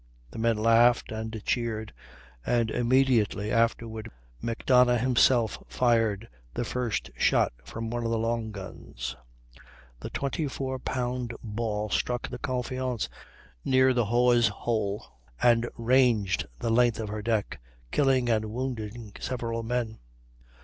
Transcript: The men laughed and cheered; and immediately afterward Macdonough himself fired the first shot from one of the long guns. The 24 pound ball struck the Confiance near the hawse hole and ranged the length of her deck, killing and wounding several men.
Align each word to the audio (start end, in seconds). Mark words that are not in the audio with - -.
The 0.31 0.39
men 0.39 0.57
laughed 0.57 1.11
and 1.11 1.39
cheered; 1.45 1.93
and 2.43 2.71
immediately 2.71 3.51
afterward 3.51 4.09
Macdonough 4.41 4.97
himself 4.97 5.63
fired 5.67 6.27
the 6.55 6.65
first 6.65 7.11
shot 7.15 7.53
from 7.63 7.91
one 7.91 8.03
of 8.03 8.09
the 8.09 8.17
long 8.17 8.51
guns. 8.51 9.15
The 9.99 10.09
24 10.09 10.79
pound 10.79 11.35
ball 11.43 11.91
struck 11.91 12.27
the 12.29 12.39
Confiance 12.39 13.09
near 13.63 13.93
the 13.93 14.05
hawse 14.05 14.47
hole 14.47 15.05
and 15.39 15.69
ranged 15.77 16.47
the 16.57 16.71
length 16.71 16.99
of 16.99 17.09
her 17.09 17.21
deck, 17.21 17.61
killing 17.91 18.27
and 18.27 18.45
wounding 18.45 19.11
several 19.19 19.61
men. 19.61 19.99